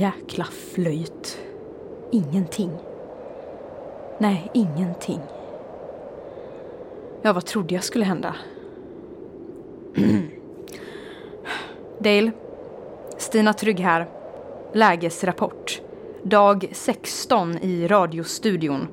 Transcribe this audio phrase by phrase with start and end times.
[0.00, 1.38] jäkla flöjt.
[2.10, 2.70] Ingenting.
[4.18, 5.20] Nej, ingenting.
[7.22, 8.34] Ja, vad trodde jag skulle hända?
[11.98, 12.30] Dale,
[13.18, 14.06] Stina Trygg här.
[14.72, 15.80] Lägesrapport.
[16.22, 18.88] Dag 16 i radiostudion.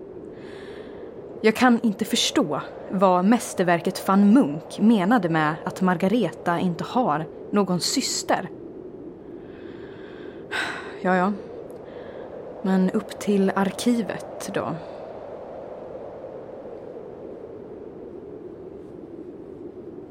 [1.42, 2.62] Jag kan inte förstå
[2.92, 8.50] vad mästerverket van Munk menade med att Margareta inte har någon syster.
[11.06, 11.34] Ja, ja.
[12.62, 14.68] Men upp till arkivet då.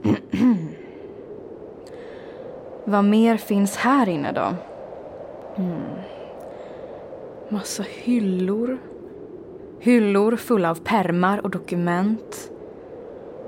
[2.84, 4.54] Vad mer finns här inne då?
[5.56, 5.82] Mm.
[7.48, 8.78] Massa hyllor.
[9.80, 12.50] Hyllor fulla av permar och dokument.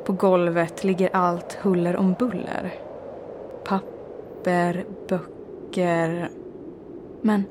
[0.05, 2.75] På golvet ligger allt huller om buller.
[3.65, 6.31] Papper, böcker.
[7.27, 7.45] Men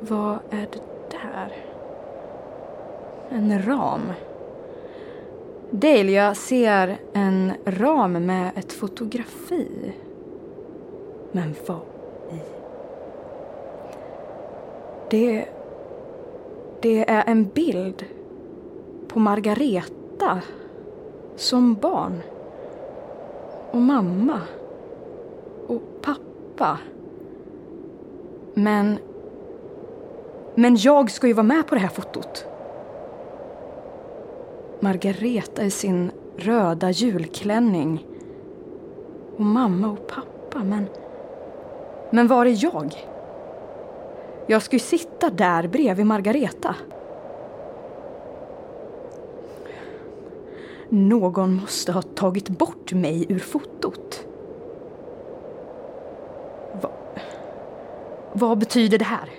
[0.00, 1.56] vad är det där?
[3.28, 4.12] En ram.
[5.70, 9.92] Dale, jag ser en ram med ett fotografi.
[11.32, 11.80] Men vad
[12.32, 12.40] i?
[15.10, 15.48] Det...
[16.80, 18.04] Det är en bild
[19.08, 20.40] på Margareta
[21.36, 22.22] som barn.
[23.70, 24.40] Och mamma.
[25.66, 26.78] Och pappa.
[28.54, 28.98] Men...
[30.54, 32.44] Men jag ska ju vara med på det här fotot.
[34.80, 38.06] Margareta i sin röda julklänning.
[39.36, 40.86] Och mamma och pappa, men...
[42.10, 43.06] Men var är jag?
[44.46, 46.74] Jag ska ju sitta där bredvid Margareta.
[50.88, 54.26] Någon måste ha tagit bort mig ur fotot.
[56.82, 56.90] Va?
[58.32, 59.30] Vad betyder det här?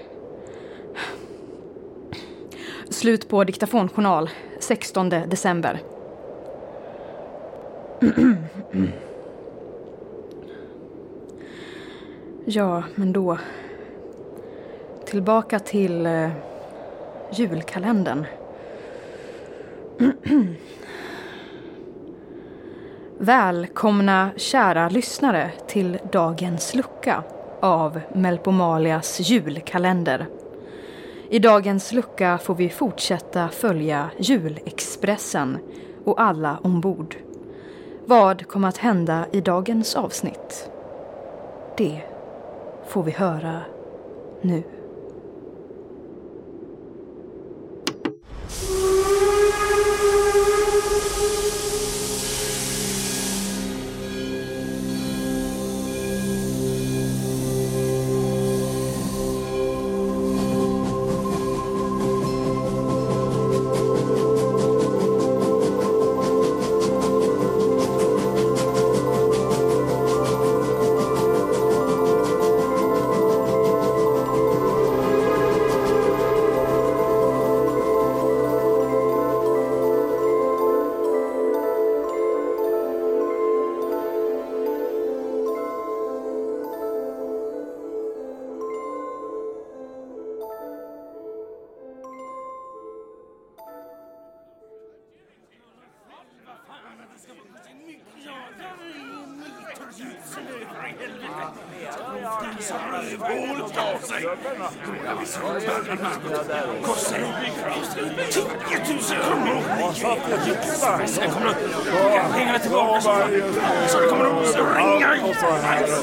[2.90, 4.30] Slut på diktafonjournal
[4.60, 5.80] 16 december.
[12.46, 13.38] Ja, men då...
[15.06, 16.30] Tillbaka till eh,
[17.34, 18.26] julkalendern.
[23.18, 27.24] Välkomna kära lyssnare till dagens lucka
[27.62, 30.28] av Melpomalias julkalender.
[31.30, 35.58] I dagens lucka får vi fortsätta följa julexpressen
[36.06, 37.16] och alla ombord.
[38.06, 40.72] Vad kommer att hända i dagens avsnitt?
[41.78, 42.02] Det
[42.88, 43.60] får vi höra
[44.42, 44.64] nu.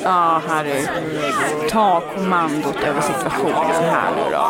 [0.04, 0.86] Ja, Harry.
[1.70, 4.48] Ta kommandot över situationen här nu då.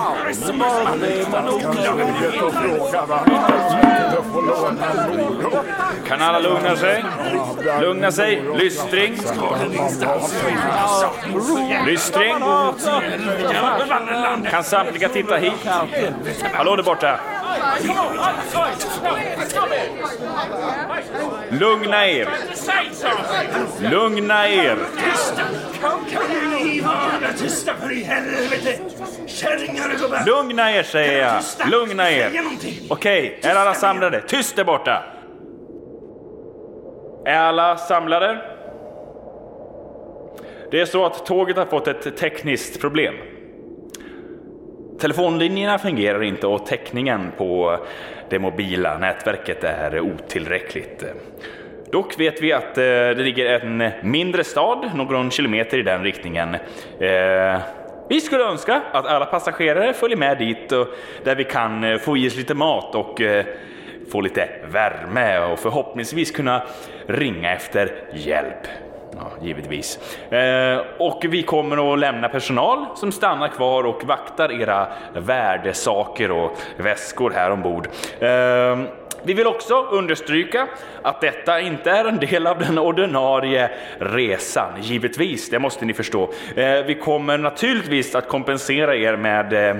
[6.09, 7.05] Kan alla lugna sig?
[7.81, 8.43] Lugna sig.
[8.55, 9.19] Lystring.
[11.87, 12.35] Lystring.
[14.51, 15.53] Kan samtliga titta hit?
[16.53, 17.21] Hallå där borta.
[21.51, 22.29] Lugna er.
[23.91, 24.79] Lugna er.
[30.27, 31.71] Lugna er säger jag.
[31.71, 32.31] Lugna er.
[32.91, 34.21] Okej, är alla samlade?
[34.21, 35.03] Tyst där borta.
[37.25, 38.39] Är alla samlade?
[40.71, 43.15] Det är så att tåget har fått ett tekniskt problem.
[45.01, 47.79] Telefonlinjerna fungerar inte och täckningen på
[48.31, 51.05] det mobila nätverket är otillräckligt.
[51.93, 56.55] Dock vet vi att eh, det ligger en mindre stad någon kilometer i den riktningen.
[57.01, 57.61] Eh,
[58.09, 60.87] vi skulle önska att alla passagerare följer med dit och
[61.25, 63.21] där vi kan eh, få i oss lite mat och
[64.13, 66.63] få lite värme och förhoppningsvis kunna
[67.07, 68.88] ringa efter hjälp.
[69.19, 69.99] Ja, givetvis.
[70.33, 76.51] Eh, och vi kommer att lämna personal som stannar kvar och vaktar era värdesaker och
[76.77, 77.89] väskor här ombord.
[78.19, 78.79] Eh,
[79.23, 80.69] vi vill också understryka
[81.03, 86.31] att detta inte är en del av den ordinarie resan, givetvis, det måste ni förstå.
[86.57, 89.77] Eh, vi kommer naturligtvis att kompensera er med, eh,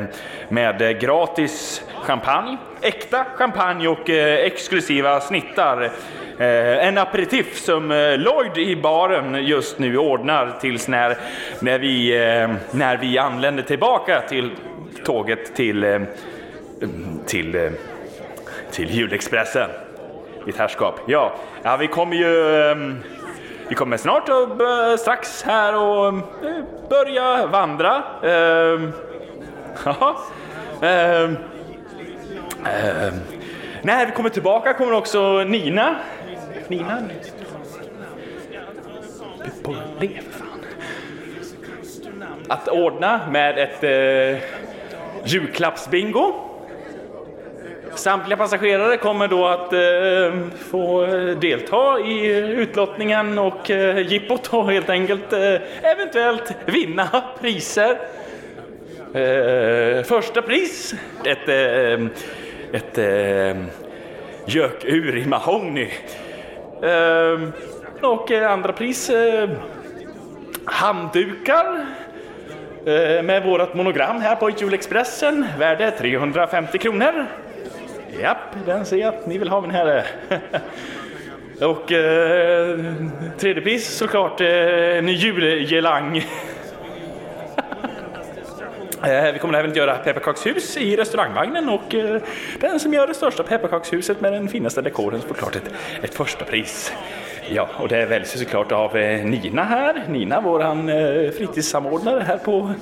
[0.49, 5.91] med gratis champagne, äkta champagne och eh, exklusiva snittar.
[6.41, 7.89] En aperitif som
[8.19, 11.17] Lloyd i baren just nu ordnar tills när,
[11.61, 12.11] när, vi,
[12.71, 14.51] när vi anländer tillbaka till
[15.05, 16.07] tåget till,
[17.27, 17.71] till
[18.71, 19.71] till julexpressen.
[20.47, 21.01] Ditt herrskap.
[21.07, 21.33] Ja,
[21.63, 22.43] ja vi kommer ju...
[22.71, 23.03] Um,
[23.69, 26.21] vi kommer snart och uh, strax här och uh,
[26.89, 28.03] börja vandra.
[32.63, 33.13] Uh,
[33.83, 35.97] när vi kommer tillbaka kommer också Nina.
[36.69, 37.03] Nina?
[42.49, 44.43] Att ordna med ett uh,
[45.25, 46.48] julklappsbingo.
[47.99, 54.71] Samtliga passagerare kommer då att eh, få eh, delta i utlottningen och eh, jippot och
[54.73, 57.99] helt enkelt eh, eventuellt vinna priser.
[59.15, 62.07] Eh, första pris, ett, eh,
[62.73, 63.63] ett eh,
[64.47, 65.89] gökur i mahogny.
[66.83, 67.49] Eh,
[68.03, 69.49] och eh, andra pris, eh,
[70.65, 71.87] handdukar
[72.87, 77.27] eh, med vårt monogram här på Julexpressen, värde 350 kronor.
[78.21, 80.05] Japp, den ser jag att ni vill ha min herre.
[81.61, 82.79] Och eh,
[83.39, 86.17] tredje pris såklart eh, en julgelang.
[89.05, 92.23] eh, vi kommer även att göra pepparkakshus i restaurangvagnen och eh,
[92.61, 95.71] den som gör det största pepparkakshuset med den finaste dekoren får klart ett,
[96.03, 96.93] ett första pris.
[97.51, 100.05] Ja, och det väljs såklart av eh, Nina här.
[100.09, 102.75] Nina, våran eh, fritidssamordnare här på,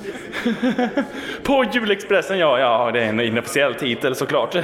[1.43, 2.39] på Julexpressen.
[2.39, 4.55] Ja, ja, det är en inofficiell titel såklart.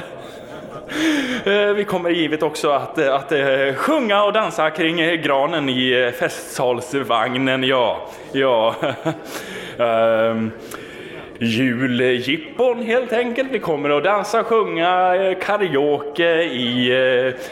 [1.44, 6.12] Eh, vi kommer givet också att, eh, att, eh, sjunga och dansa kring granen i
[6.18, 8.08] festsalsvagnen, ja.
[8.32, 8.74] ja.
[9.76, 10.50] um,
[11.38, 13.48] juljippon helt enkelt.
[13.52, 16.90] Vi kommer att dansa, sjunga karaoke i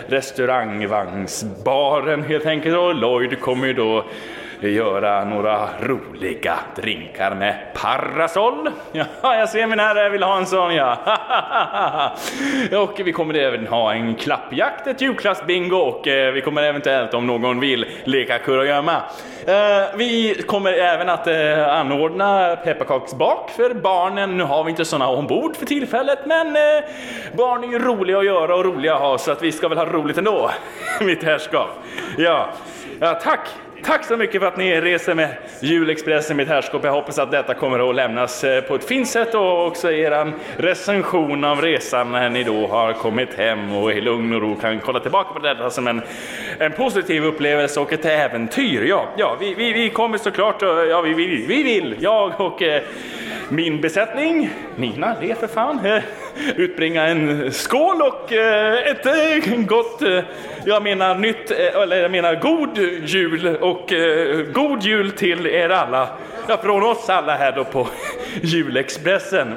[0.06, 4.04] restaurangvagnsbaren helt enkelt och Lloyd kommer ju då
[4.68, 8.70] göra några roliga drinkar med parasoll.
[8.92, 10.98] Ja, jag ser min herre vill ha en sån ja.
[12.78, 17.26] och vi kommer även ha en klappjakt, ett julklappsbingo och eh, vi kommer eventuellt om
[17.26, 18.96] någon vill leka kurragömma.
[19.46, 24.36] Eh, vi kommer även att eh, anordna pepparkaksbak för barnen.
[24.36, 26.56] Nu har vi inte sådana ombord för tillfället men
[27.32, 29.78] barn är ju roliga att göra och roliga att ha så att vi ska väl
[29.78, 30.50] ha roligt ändå,
[31.00, 31.68] mitt herrskap.
[32.18, 32.48] Ja,
[33.00, 33.48] ja tack
[33.84, 36.84] Tack så mycket för att ni reser med Julexpressen, mitt herrskap.
[36.84, 40.32] Jag hoppas att detta kommer att lämnas eh, på ett fint sätt och också er
[40.56, 44.80] recension av resan när ni då har kommit hem och i lugn och ro kan
[44.80, 46.02] kolla tillbaka på detta som en,
[46.58, 48.84] en positiv upplevelse och ett äventyr.
[48.84, 52.62] Ja, ja vi, vi, vi kommer såklart, eh, ja vi, vi, vi vill, jag och
[52.62, 52.82] eh,
[53.48, 56.02] min besättning, Nina, det för fan, eh,
[56.56, 60.20] utbringa en skål och eh, ett eh, gott, eh,
[60.64, 63.92] jag menar nytt, eller jag menar god jul och
[64.52, 66.08] god jul till er alla.
[66.48, 67.88] Ja, från oss alla här då på
[68.42, 69.54] Julexpressen.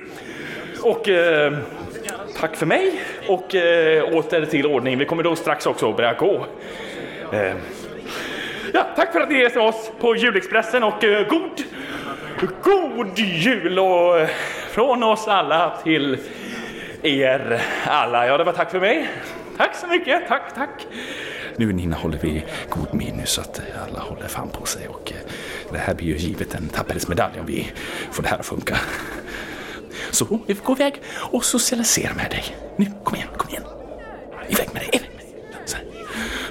[0.82, 1.08] och
[2.40, 3.54] tack för mig och
[4.12, 4.98] åter till ordning.
[4.98, 6.46] Vi kommer då strax också att börja gå.
[8.72, 11.62] Ja, tack för att ni är med oss på Julexpressen och god
[12.62, 14.28] God jul och
[14.70, 16.18] från oss alla till
[17.02, 18.26] er alla.
[18.26, 19.08] Ja, det var tack för mig.
[19.56, 20.28] Tack så mycket.
[20.28, 20.86] Tack, tack.
[21.56, 25.32] Nu Nina håller vi god min så att alla håller fan på sig och eh,
[25.72, 27.72] det här blir ju givet en tappersmedalj om vi
[28.10, 28.76] får det här att funka.
[30.10, 32.44] Så vi får gå iväg och socialisera med dig.
[32.76, 33.64] Nu, kom igen, kom igen.
[34.48, 35.84] Iväg med dig, iväg med dig.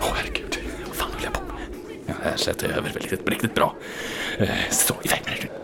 [0.01, 0.57] Åh oh, herregud,
[0.87, 1.63] vad fan håller jag på med?
[2.07, 3.75] Ja, här sätter jag över väldigt, riktigt bra.
[4.37, 5.58] Eh, så, iväg med dig nu.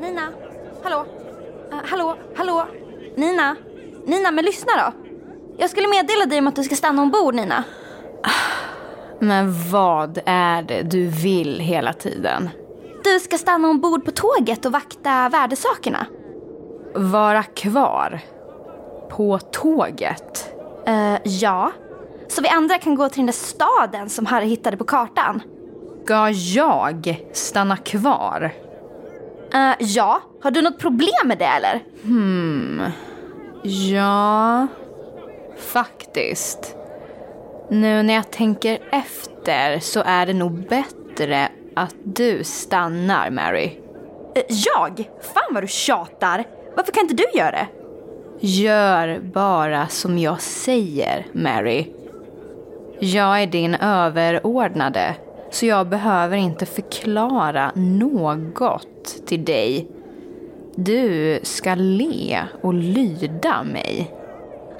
[0.00, 0.28] Nina?
[0.82, 1.06] Hallå?
[1.72, 2.16] Uh, hallå?
[2.36, 2.66] Hallå?
[3.16, 3.56] Nina?
[4.04, 4.92] Nina, men lyssna då.
[5.58, 7.64] Jag skulle meddela dig om att du ska stanna ombord, Nina.
[9.20, 12.50] Men vad är det du vill hela tiden?
[13.04, 16.06] Du ska stanna ombord på tåget och vakta värdesakerna.
[16.94, 18.20] Vara kvar?
[19.10, 20.54] På tåget?
[20.88, 21.72] Uh, ja.
[22.28, 25.42] Så vi andra kan gå till den där staden som Harry hittade på kartan.
[26.04, 28.52] Ska jag stanna kvar?
[29.54, 31.80] Eh, ja, har du något problem med det eller?
[33.62, 34.66] Ja,
[35.58, 36.76] faktiskt.
[37.70, 43.70] Nu när jag tänker efter så är det nog bättre att du stannar, Mary.
[44.34, 45.10] Eh, jag?
[45.34, 46.44] Fan vad du tjatar.
[46.76, 47.66] Varför kan inte du göra det?
[48.40, 51.86] Gör bara som jag säger, Mary.
[52.98, 55.14] Jag är din överordnade,
[55.56, 59.88] så jag behöver inte förklara något till dig.
[60.74, 64.14] Du ska le och lyda mig.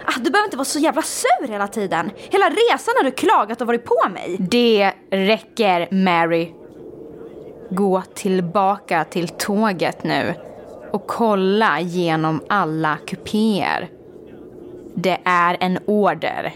[0.05, 2.11] Ah, du behöver inte vara så jävla sur hela tiden.
[2.17, 4.37] Hela resan har du klagat och varit på mig.
[4.39, 6.53] Det räcker, Mary.
[7.71, 10.35] Gå tillbaka till tåget nu
[10.93, 13.89] och kolla genom alla kupéer.
[14.95, 16.53] Det är en order.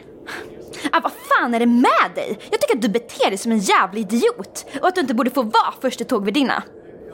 [0.92, 2.38] Ah, vad fan är det med dig?
[2.50, 5.30] Jag tycker att du beter dig som en jävla idiot och att du inte borde
[5.30, 6.62] få vara första tågvärdinna.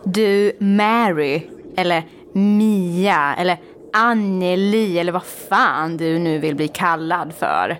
[0.05, 1.43] Du, Mary,
[1.77, 3.59] eller Mia, eller
[3.93, 7.79] Anneli, eller vad fan du nu vill bli kallad för.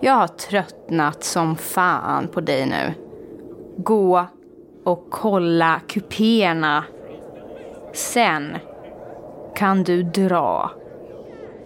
[0.00, 2.94] Jag har tröttnat som fan på dig nu.
[3.76, 4.26] Gå
[4.84, 6.84] och kolla kupéerna.
[7.92, 8.56] Sen
[9.54, 10.70] kan du dra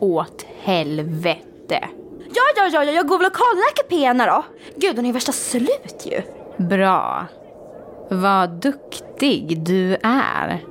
[0.00, 1.88] åt helvete.
[2.34, 4.44] Ja, ja, ja, ja, jag går väl och kollar kupéerna då.
[4.76, 6.22] Gud, hon är värsta slut ju.
[6.64, 7.26] Bra.
[8.10, 10.64] Vad duktig du är.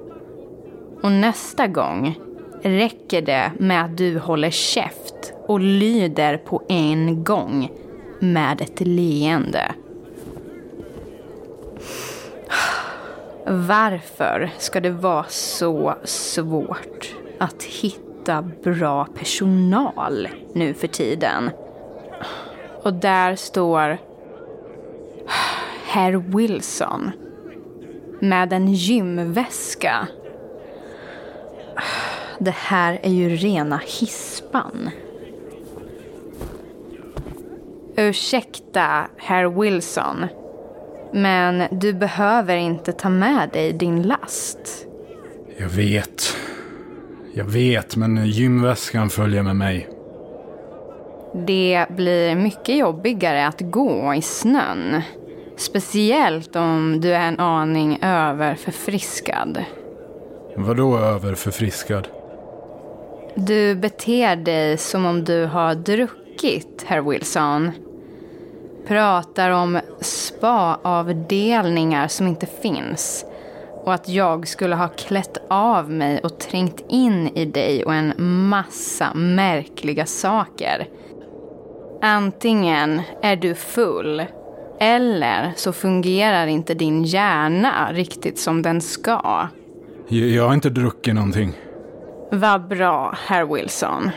[1.03, 2.19] Och nästa gång
[2.61, 7.71] räcker det med att du håller käft och lyder på en gång
[8.19, 9.71] med ett leende.
[13.45, 18.10] Varför ska det vara så svårt att hitta
[18.63, 21.49] bra personal nu för tiden?
[22.83, 23.97] Och där står
[25.87, 27.11] Herr Wilson
[28.19, 30.07] med en gymväska.
[32.39, 34.89] Det här är ju rena hispan.
[37.95, 40.25] Ursäkta, herr Wilson.
[41.13, 44.87] Men du behöver inte ta med dig din last.
[45.57, 46.37] Jag vet.
[47.33, 49.89] Jag vet, men gymväskan följer med mig.
[51.33, 55.01] Det blir mycket jobbigare att gå i snön.
[55.57, 59.65] Speciellt om du är en aning överförfriskad.
[60.55, 62.07] Vadå överförfriskad?
[63.35, 67.71] Du beter dig som om du har druckit, herr Wilson.
[68.87, 73.25] Pratar om spa-avdelningar som inte finns.
[73.83, 78.13] Och att jag skulle ha klätt av mig och trängt in i dig och en
[78.49, 80.87] massa märkliga saker.
[82.01, 84.25] Antingen är du full
[84.79, 89.47] eller så fungerar inte din hjärna riktigt som den ska.
[90.07, 91.53] Jag har inte druckit någonting.
[92.31, 94.09] Vad bra, herr Wilson.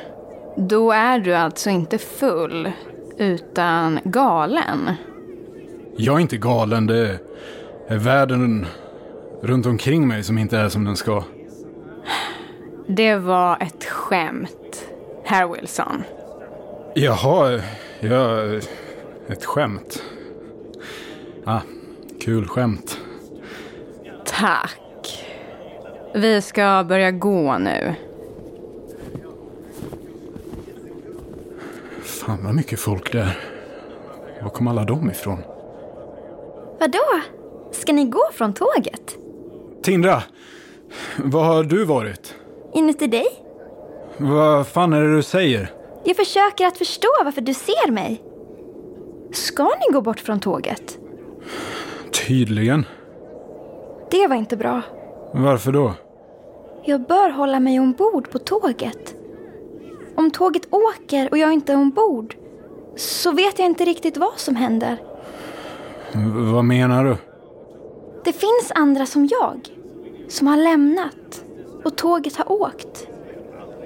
[0.57, 2.73] Då är du alltså inte full,
[3.19, 4.91] utan galen.
[5.97, 7.19] Jag är inte galen, det
[7.89, 8.67] är världen
[9.45, 11.25] runt omkring mig som inte är som den ska.
[12.87, 14.85] Det var ett skämt,
[15.25, 16.03] herr Wilson.
[16.95, 17.61] Jaha,
[18.01, 18.43] ja,
[19.29, 20.03] ett skämt.
[21.45, 21.61] Ah,
[22.21, 22.99] kul skämt.
[24.25, 25.25] Tack.
[26.15, 27.95] Vi ska börja gå nu.
[32.03, 33.39] Fan vad mycket folk det är.
[34.43, 35.39] Var kom alla de ifrån?
[36.81, 37.21] Vadå?
[37.73, 39.24] Ska ni gå från tåget?
[39.85, 40.23] Tindra,
[41.25, 42.35] var har du varit?
[42.75, 43.27] Inuti dig?
[44.17, 45.71] Vad fan är det du säger?
[46.05, 48.23] Jag försöker att förstå varför du ser mig.
[49.33, 50.99] Ska ni gå bort från tåget?
[52.27, 52.87] Tydligen.
[54.11, 54.83] Det var inte bra.
[55.33, 55.93] Varför då?
[56.85, 59.15] Jag bör hålla mig ombord på tåget.
[60.17, 62.37] Om tåget åker och jag inte är ombord
[62.97, 64.97] så vet jag inte riktigt vad som händer.
[66.13, 67.17] V- vad menar du?
[68.25, 69.69] Det finns andra som jag
[70.29, 71.45] som har lämnat
[71.85, 73.09] och tåget har åkt.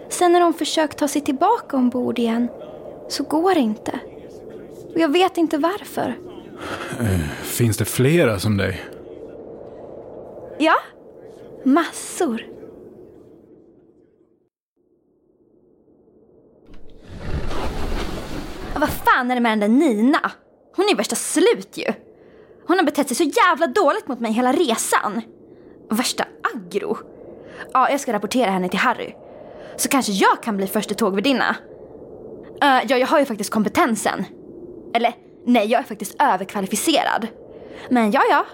[0.09, 2.49] Sen när de försökt ta sig tillbaka ombord igen
[3.09, 4.01] så går det inte.
[4.95, 6.19] Och jag vet inte varför.
[7.43, 8.81] Finns det flera som dig?
[10.59, 10.75] Ja,
[11.65, 12.47] massor.
[18.77, 20.31] Vad fan är det med den där Nina?
[20.77, 22.08] Hon är värsta slut ju.
[22.69, 25.23] Hon har betett sig så jävla dåligt mot mig hela resan.
[25.91, 26.99] Värsta aggro.
[27.73, 29.15] Ja, jag ska rapportera henne till Harry.
[29.77, 31.57] Så kanske jag kan bli första tågvärdinna.
[32.65, 34.25] Uh, ja, jag har ju faktiskt kompetensen.
[34.95, 35.15] Eller,
[35.47, 37.27] nej, jag är faktiskt överkvalificerad.
[37.91, 38.47] Men ja, ja.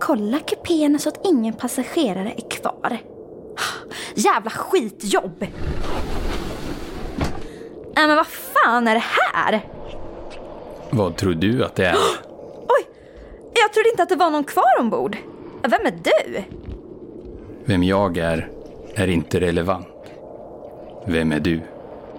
[0.00, 2.98] Kolla kupéerna så att ingen passagerare är kvar.
[4.14, 5.46] Jävla skitjobb!
[7.96, 9.60] Nej men vad fan är det här?
[10.90, 11.96] Vad tror du att det är?
[13.62, 15.16] Jag trodde inte att det var någon kvar ombord.
[15.62, 16.42] Vem är du?
[17.64, 18.48] Vem jag är,
[18.94, 19.86] är inte relevant.
[21.06, 21.60] Vem är du?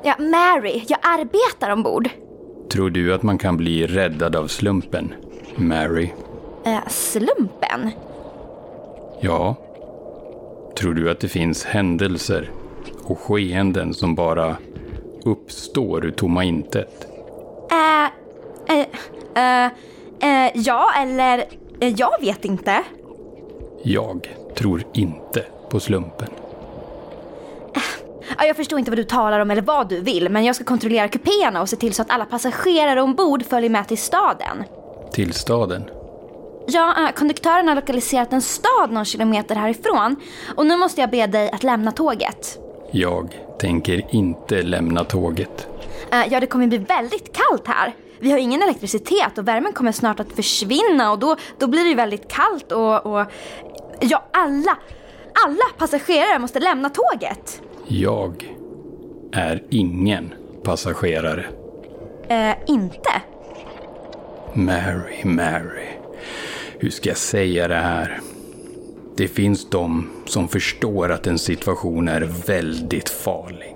[0.03, 0.83] Ja, Mary.
[0.87, 2.09] Jag arbetar ombord.
[2.69, 5.13] Tror du att man kan bli räddad av slumpen,
[5.55, 6.09] Mary?
[6.65, 7.89] Eh, slumpen?
[9.21, 9.55] Ja.
[10.77, 12.51] Tror du att det finns händelser
[13.03, 14.55] och skeenden som bara
[15.23, 17.07] uppstår ur tomma intet?
[17.71, 18.05] Eh,
[18.77, 19.71] eh, eh,
[20.19, 21.45] eh, ja, eller
[21.79, 22.83] eh, jag vet inte.
[23.83, 26.29] Jag tror inte på slumpen.
[28.37, 30.63] Ja, jag förstår inte vad du talar om eller vad du vill, men jag ska
[30.65, 34.63] kontrollera kupéerna och se till så att alla passagerare ombord följer med till staden.
[35.11, 35.83] Till staden.
[36.67, 40.15] Ja, eh, konduktören har lokaliserat en stad någon kilometer härifrån
[40.55, 42.59] och nu måste jag be dig att lämna tåget.
[42.91, 45.67] Jag tänker inte lämna tåget.
[46.11, 47.93] Eh, ja, det kommer bli väldigt kallt här.
[48.19, 51.89] Vi har ingen elektricitet och värmen kommer snart att försvinna och då, då blir det
[51.89, 53.25] ju väldigt kallt och, och...
[53.99, 54.77] Ja, alla,
[55.45, 57.61] alla passagerare måste lämna tåget.
[57.87, 58.55] Jag
[59.31, 60.33] är ingen
[60.63, 61.45] passagerare.
[62.29, 63.21] Eh, inte?
[64.53, 65.87] Mary, Mary.
[66.79, 68.19] Hur ska jag säga det här?
[69.17, 73.75] Det finns de som förstår att en situation är väldigt farlig.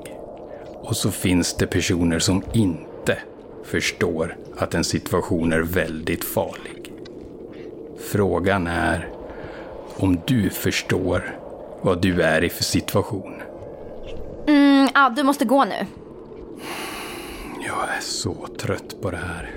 [0.83, 3.17] Och så finns det personer som inte
[3.63, 6.93] förstår att en situation är väldigt farlig.
[8.11, 9.09] Frågan är
[9.97, 11.39] om du förstår
[11.81, 13.33] vad du är i för situation.
[14.47, 15.85] Mm, ja, du måste gå nu.
[17.65, 19.51] Jag är så trött på det här.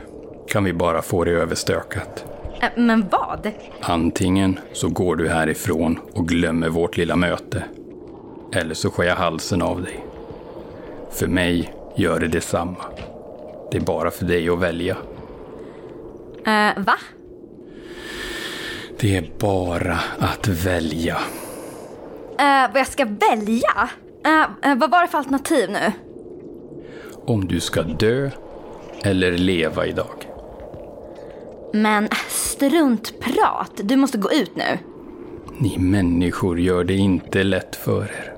[0.48, 2.24] Kan vi bara få det överstökat?
[2.76, 3.50] Men vad?
[3.80, 7.64] Antingen så går du härifrån och glömmer vårt lilla möte.
[8.52, 10.04] Eller så skär jag halsen av dig.
[11.10, 12.84] För mig gör det detsamma.
[13.74, 14.96] Det är bara för dig att välja.
[16.46, 16.94] Eh, va?
[19.00, 21.16] Det är bara att välja.
[22.38, 23.90] Eh, vad jag ska välja?
[24.24, 25.92] Eh, eh, vad var det för alternativ nu?
[27.26, 28.30] Om du ska dö
[29.02, 30.28] eller leva idag.
[31.72, 34.78] Men struntprat, du måste gå ut nu.
[35.58, 38.34] Ni människor gör det inte lätt för er.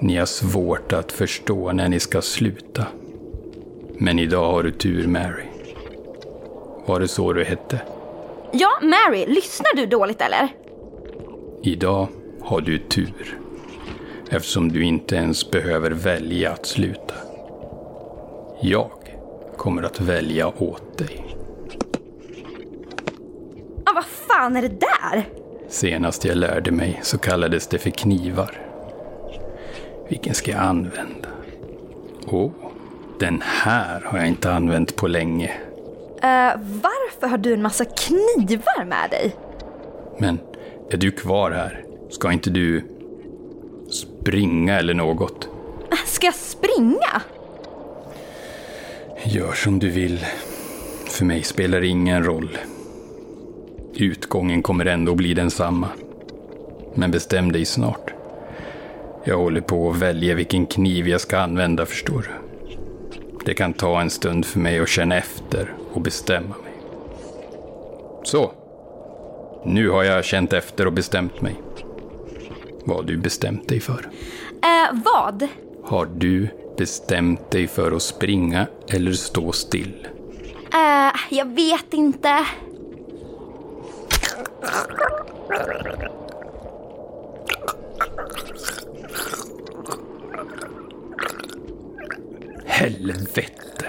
[0.00, 2.86] Ni har svårt att förstå när ni ska sluta.
[3.98, 5.44] Men idag har du tur, Mary.
[6.86, 7.80] Var det så du hette?
[8.52, 10.48] Ja, Mary, lyssnar du dåligt eller?
[11.62, 12.08] Idag
[12.40, 13.38] har du tur.
[14.30, 17.14] Eftersom du inte ens behöver välja att sluta.
[18.60, 18.90] Jag
[19.56, 21.36] kommer att välja åt dig.
[23.84, 25.28] Ah, vad fan är det där?
[25.68, 28.60] Senast jag lärde mig så kallades det för knivar.
[30.08, 31.28] Vilken ska jag använda?
[32.26, 32.52] Åh, oh,
[33.20, 35.50] den här har jag inte använt på länge.
[36.22, 36.52] Eh,
[36.82, 39.36] varför har du en massa knivar med dig?
[40.18, 40.38] Men
[40.90, 41.84] är du kvar här?
[42.10, 42.84] Ska inte du
[43.90, 45.48] springa eller något?
[46.06, 47.22] Ska jag springa?
[49.24, 50.26] Gör som du vill.
[51.06, 52.58] För mig spelar det ingen roll.
[53.94, 55.88] Utgången kommer ändå bli densamma.
[56.94, 58.10] Men bestäm dig snart.
[59.24, 62.45] Jag håller på att välja vilken kniv jag ska använda, förstår du.
[63.46, 66.72] Det kan ta en stund för mig att känna efter och bestämma mig.
[68.24, 68.52] Så.
[69.64, 71.54] Nu har jag känt efter och bestämt mig.
[72.84, 74.10] Vad har du bestämt dig för?
[74.62, 75.48] Eh, vad?
[75.84, 80.08] Har du bestämt dig för att springa eller stå still?
[80.72, 82.46] Eh, jag vet inte.
[92.76, 93.86] Helvete!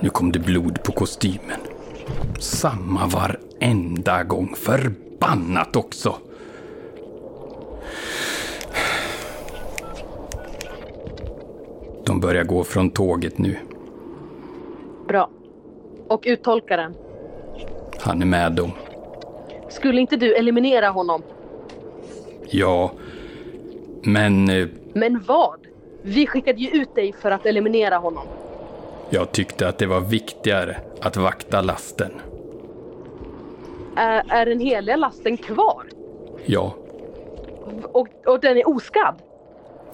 [0.00, 1.60] Nu kom det blod på kostymen.
[2.40, 4.54] Samma varenda gång.
[4.56, 6.16] Förbannat också!
[12.06, 13.58] De börjar gå från tåget nu.
[15.08, 15.30] Bra.
[16.08, 16.94] Och uttolkaren.
[18.00, 18.70] Han är med dem.
[19.70, 21.22] Skulle inte du eliminera honom?
[22.50, 22.92] Ja,
[24.02, 25.67] men eh, Men vad?
[26.08, 28.26] Vi skickade ju ut dig för att eliminera honom.
[29.10, 32.10] jag tyckte att det var viktigare att vakta lasten.
[33.96, 35.84] Är, är den heliga lasten kvar?
[36.46, 36.74] Ja,
[37.92, 39.14] Och, och den är oskadd?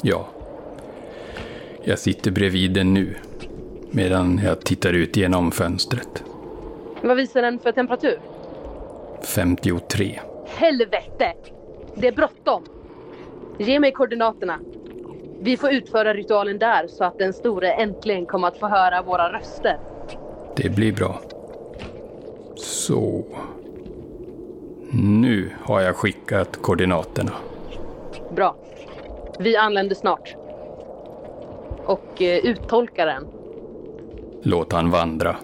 [0.02, 0.26] ja.
[1.86, 3.14] Jag sitter bredvid den nu,
[3.90, 6.24] medan jag tittar ut genom fönstret.
[7.02, 8.18] Vad visar den för temperatur?
[9.22, 10.20] 53.
[10.46, 11.32] Helvete!
[11.94, 12.64] Det är bråttom.
[13.58, 14.58] Ge mig koordinaterna.
[15.44, 19.32] Vi får utföra ritualen där så att den store äntligen kommer att få höra våra
[19.32, 19.78] röster.
[20.56, 21.20] Det blir bra.
[22.56, 23.24] Så.
[24.92, 27.32] Nu har jag skickat koordinaterna.
[28.36, 28.56] Bra.
[29.38, 30.34] Vi anländer snart.
[31.86, 33.26] Och eh, uttolkaren.
[34.42, 35.36] Låt han vandra.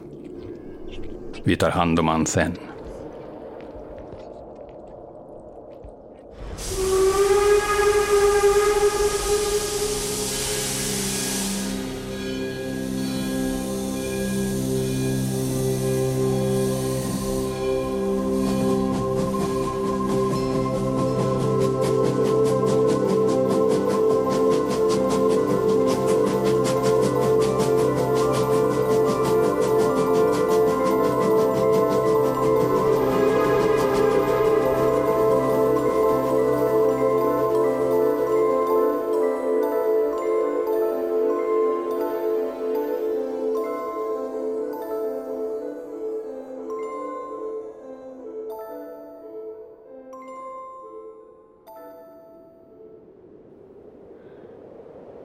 [1.45, 2.53] Vi tar hand om han sen.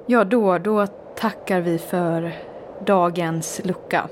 [0.07, 2.33] Ja, då, då tackar vi för
[2.85, 4.09] dagens lucka.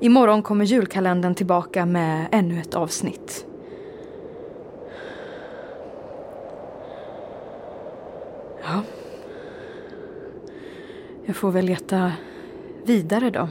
[0.00, 3.46] Imorgon kommer julkalendern tillbaka med ännu ett avsnitt.
[8.62, 8.82] Ja.
[11.24, 12.12] Jag får väl leta
[12.84, 13.48] vidare då.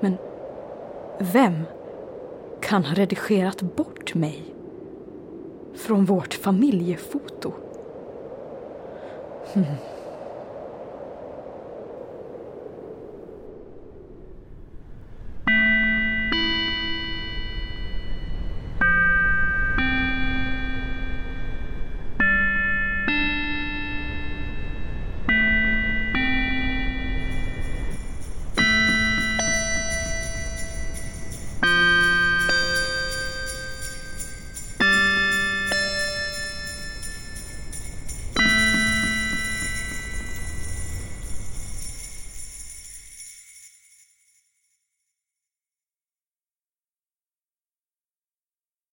[0.00, 0.16] Men
[1.18, 1.62] vem
[2.60, 4.54] kan ha redigerat bort mig
[5.74, 7.52] från vårt familjefoto?
[9.56, 9.74] Mm-hmm.